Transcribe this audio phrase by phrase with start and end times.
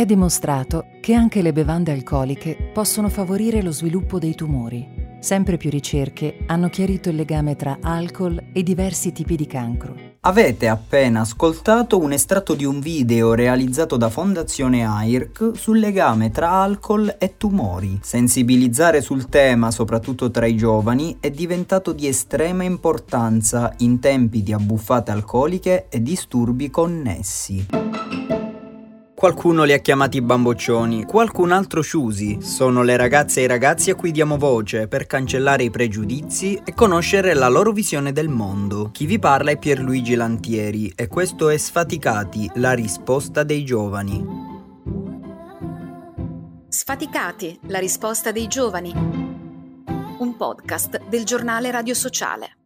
[0.00, 4.88] È dimostrato che anche le bevande alcoliche possono favorire lo sviluppo dei tumori.
[5.20, 9.94] Sempre più ricerche hanno chiarito il legame tra alcol e diversi tipi di cancro.
[10.20, 16.50] Avete appena ascoltato un estratto di un video realizzato da Fondazione AIRC sul legame tra
[16.50, 17.98] alcol e tumori.
[18.00, 24.54] Sensibilizzare sul tema, soprattutto tra i giovani, è diventato di estrema importanza in tempi di
[24.54, 27.66] abbuffate alcoliche e disturbi connessi.
[29.20, 32.38] Qualcuno li ha chiamati bamboccioni, qualcun altro ciusi.
[32.40, 36.72] Sono le ragazze e i ragazzi a cui diamo voce per cancellare i pregiudizi e
[36.72, 38.88] conoscere la loro visione del mondo.
[38.90, 44.24] Chi vi parla è Pierluigi Lantieri e questo è Sfaticati, la risposta dei giovani.
[46.68, 48.94] Sfaticati, la risposta dei giovani.
[48.96, 52.59] Un podcast del giornale Radio Sociale.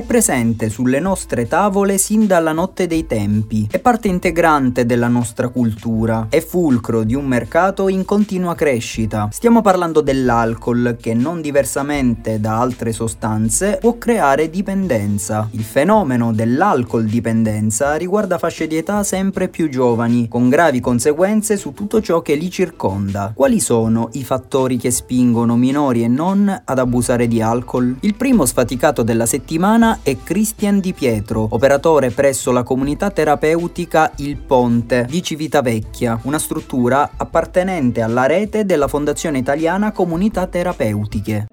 [0.00, 5.48] È presente sulle nostre tavole sin dalla notte dei tempi, è parte integrante della nostra
[5.48, 9.28] cultura, è fulcro di un mercato in continua crescita.
[9.30, 15.46] Stiamo parlando dell'alcol che non diversamente da altre sostanze può creare dipendenza.
[15.50, 21.74] Il fenomeno dell'alcol dipendenza riguarda fasce di età sempre più giovani, con gravi conseguenze su
[21.74, 23.32] tutto ciò che li circonda.
[23.34, 27.96] Quali sono i fattori che spingono minori e non ad abusare di alcol?
[28.00, 34.36] Il primo sfaticato della settimana è Christian Di Pietro, operatore presso la comunità terapeutica Il
[34.36, 41.46] Ponte di Civitavecchia, una struttura appartenente alla rete della Fondazione Italiana Comunità Terapeutiche.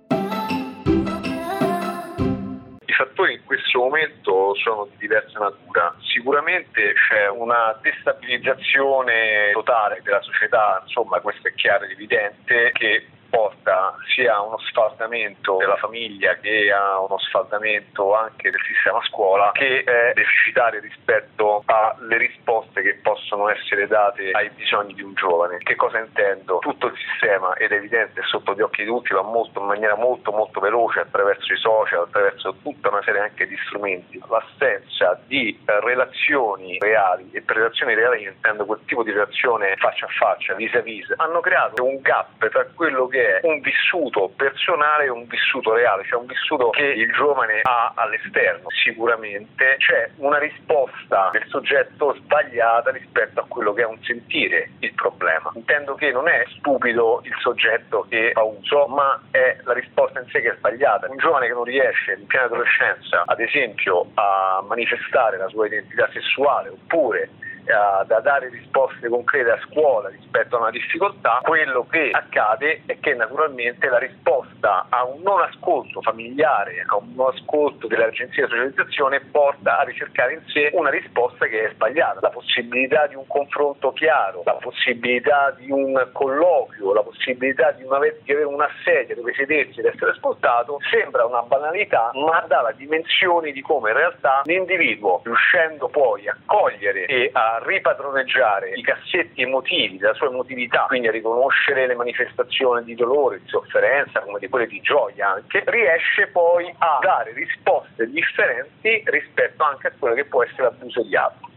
[2.86, 5.96] I fattori in questo momento sono di diversa natura.
[6.02, 13.96] Sicuramente c'è una destabilizzazione totale della società, insomma questo è chiaro ed evidente, che porta
[14.16, 19.84] sia a uno sfaldamento della famiglia che a uno sfaldamento anche del sistema scuola che
[19.84, 25.58] è deficitario rispetto alle risposte che possono essere date ai bisogni di un giovane.
[25.60, 26.60] Che cosa intendo?
[26.60, 29.96] Tutto il sistema, ed è evidente sotto gli occhi di tutti, va molto, in maniera
[29.96, 34.22] molto molto veloce attraverso i social, attraverso tutta una serie anche di strumenti.
[34.30, 40.10] L'assenza di relazioni reali, e per relazioni reali intendo quel tipo di relazione faccia a
[40.10, 45.10] faccia, vis-à-vis, hanno creato un gap tra quello che che è un vissuto personale e
[45.10, 48.70] un vissuto reale, cioè un vissuto che il giovane ha all'esterno.
[48.70, 54.94] Sicuramente c'è una risposta del soggetto sbagliata rispetto a quello che è un sentire il
[54.94, 55.52] problema.
[55.56, 60.28] Intendo che non è stupido il soggetto che fa uso, ma è la risposta in
[60.30, 61.10] sé che è sbagliata.
[61.10, 66.08] Un giovane che non riesce in piena adolescenza, ad esempio, a manifestare la sua identità
[66.12, 67.30] sessuale oppure
[67.68, 73.14] da dare risposte concrete a scuola rispetto a una difficoltà, quello che accade è che
[73.14, 78.50] naturalmente la risposta a un non ascolto familiare, a un non ascolto delle agenzie di
[78.50, 82.20] socializzazione porta a ricercare in sé una risposta che è sbagliata.
[82.22, 88.00] La possibilità di un confronto chiaro, la possibilità di un colloquio, la possibilità di, una,
[88.00, 92.72] di avere una sedia dove sedersi ed essere ascoltato sembra una banalità, ma dà la
[92.72, 99.42] dimensione di come in realtà l'individuo, riuscendo poi a cogliere e a ripadroneggiare i cassetti
[99.42, 104.48] emotivi della sua emotività, quindi a riconoscere le manifestazioni di dolore, di sofferenza, come di
[104.48, 110.26] quelle di gioia anche, riesce poi a dare risposte differenti rispetto anche a quello che
[110.26, 111.57] può essere l'abuso di altri.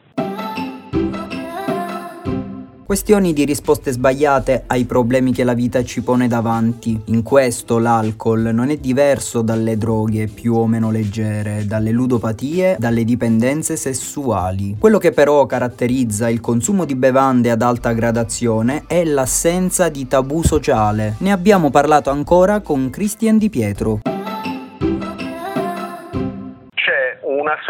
[2.90, 7.00] Questioni di risposte sbagliate ai problemi che la vita ci pone davanti.
[7.04, 13.04] In questo l'alcol non è diverso dalle droghe più o meno leggere, dalle ludopatie, dalle
[13.04, 14.74] dipendenze sessuali.
[14.76, 20.42] Quello che però caratterizza il consumo di bevande ad alta gradazione è l'assenza di tabù
[20.42, 21.14] sociale.
[21.18, 24.00] Ne abbiamo parlato ancora con Christian Di Pietro.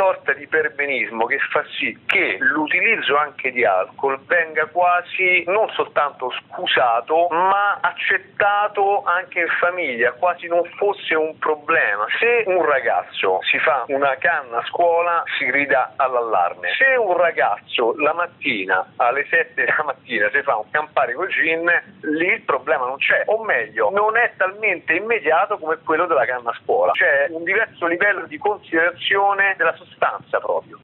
[0.01, 6.31] Sorta di perbenismo che fa sì che l'utilizzo anche di alcol venga quasi non soltanto
[6.31, 12.07] scusato ma accettato anche in famiglia, quasi non fosse un problema.
[12.19, 17.95] Se un ragazzo si fa una canna a scuola si grida all'allarme, se un ragazzo
[17.99, 21.71] la mattina alle 7 della mattina si fa un campare col gin,
[22.01, 26.51] lì il problema non c'è, o meglio, non è talmente immediato come quello della canna
[26.51, 26.93] a scuola.
[26.93, 30.79] C'è un diverso livello di considerazione della sostanza proprio.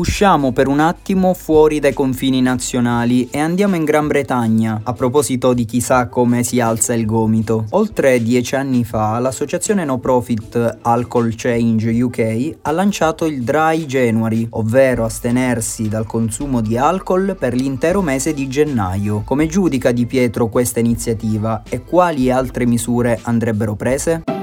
[0.00, 5.52] Usciamo per un attimo fuori dai confini nazionali e andiamo in Gran Bretagna, a proposito
[5.52, 7.66] di chissà come si alza il gomito.
[7.72, 14.46] Oltre dieci anni fa l'associazione no profit Alcohol Change UK ha lanciato il Dry January,
[14.52, 19.20] ovvero astenersi dal consumo di alcol per l'intero mese di gennaio.
[19.22, 24.39] Come giudica Di Pietro questa iniziativa e quali altre misure andrebbero prese?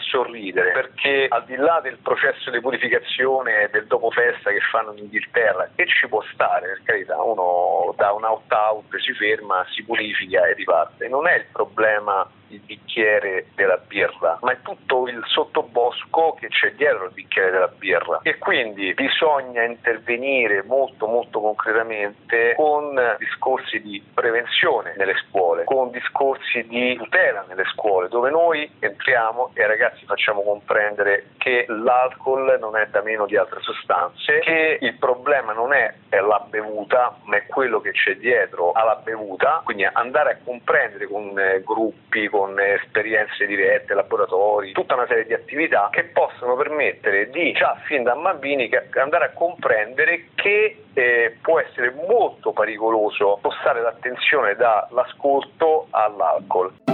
[0.00, 5.04] Sorridere perché al di là del processo di purificazione del dopo festa che fanno in
[5.04, 10.46] Inghilterra, che ci può stare, per carità, uno da un out-out si ferma, si purifica
[10.46, 16.36] e riparte, non è il problema il bicchiere della birra, ma è tutto il sottobosco
[16.38, 18.20] che c'è dietro il bicchiere della birra.
[18.22, 26.66] E quindi bisogna intervenire molto molto concretamente con discorsi di prevenzione nelle scuole, con discorsi
[26.66, 32.76] di tutela nelle scuole, dove noi entriamo e ai ragazzi facciamo comprendere che l'alcol non
[32.76, 37.46] è da meno di altre sostanze, che il problema non è la bevuta, ma è
[37.46, 43.46] quello che c'è dietro alla bevuta, quindi andare a comprendere con eh, gruppi, con esperienze
[43.46, 48.70] dirette, laboratori, tutta una serie di attività che possono permettere di già fin da bambini
[48.94, 56.93] andare a comprendere che eh, può essere molto pericoloso spostare l'attenzione dall'ascolto all'alcol.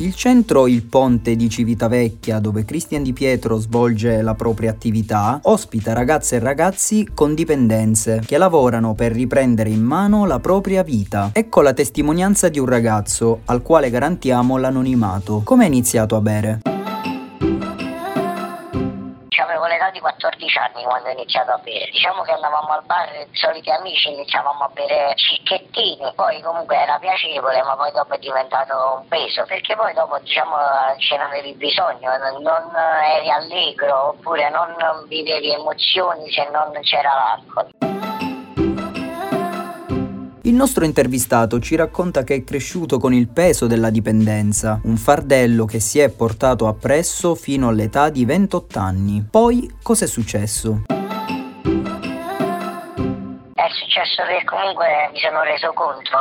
[0.00, 5.92] Il centro Il Ponte di Civitavecchia, dove Cristian Di Pietro svolge la propria attività, ospita
[5.92, 11.28] ragazze e ragazzi con dipendenze che lavorano per riprendere in mano la propria vita.
[11.34, 15.42] Ecco la testimonianza di un ragazzo al quale garantiamo l'anonimato.
[15.44, 16.79] Come ha iniziato a bere?
[19.90, 21.90] Di 14 anni quando ho iniziato a bere.
[21.90, 26.98] Diciamo che andavamo al bar, i soliti amici, iniziavamo a bere cicchettini, poi comunque era
[26.98, 30.56] piacevole, ma poi dopo è diventato un peso, perché poi dopo diciamo
[30.98, 32.70] ce n'avevi bisogno, non
[33.16, 34.74] eri allegro oppure non
[35.06, 37.89] vivevi emozioni se non c'era l'alcol.
[40.50, 45.64] Il nostro intervistato ci racconta che è cresciuto con il peso della dipendenza, un fardello
[45.64, 49.24] che si è portato appresso fino all'età di 28 anni.
[49.30, 50.82] Poi cos'è successo?
[53.54, 56.16] È successo che comunque mi sono reso conto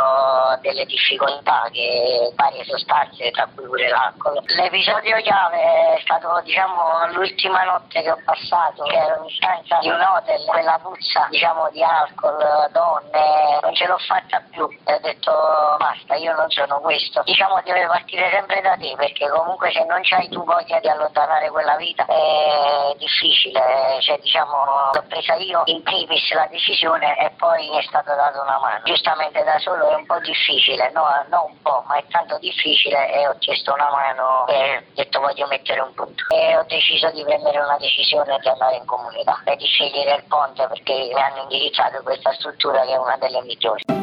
[0.61, 4.43] delle difficoltà che varie sostanze, tra cui pure l'alcol.
[4.45, 9.87] L'episodio chiave è stato diciamo l'ultima notte che ho passato, che ero in stanza di
[9.87, 12.37] un hotel, quella puzza diciamo di alcol,
[12.73, 14.18] donne, non ce l'ho fatta
[14.51, 15.31] più e ho detto
[15.77, 17.21] basta, io non sono questo.
[17.23, 21.49] Diciamo deve partire sempre da te perché comunque se non c'hai tu voglia di allontanare
[21.49, 27.67] quella vita è difficile, cioè diciamo l'ho presa io in primis la decisione e poi
[27.69, 28.83] mi è stata data una mano.
[28.83, 33.11] Giustamente da solo è un po' difficile, no, non un po', ma è tanto difficile
[33.11, 36.23] e ho chiesto una mano e ho detto voglio mettere un punto.
[36.29, 40.23] E ho deciso di prendere una decisione di andare in comunità e di scegliere il
[40.27, 43.98] ponte perché mi hanno indirizzato questa struttura che è una delle migliori.